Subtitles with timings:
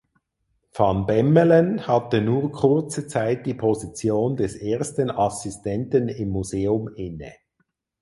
[0.73, 7.35] Van Bemmelen hatte nur kurze Zeit die Position des ersten Assistenten im Museum inne.